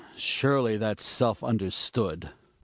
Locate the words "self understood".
1.05-2.31